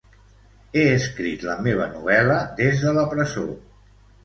[0.77, 3.47] He escrit la meva novel·la des de la presó.